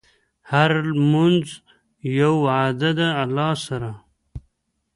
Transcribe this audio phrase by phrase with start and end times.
[0.49, 1.45] هره لمونځ
[2.19, 3.91] یوه وعده ده د الله سره.